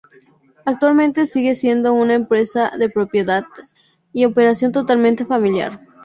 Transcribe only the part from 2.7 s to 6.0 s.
de propiedad y operación totalmente familiar.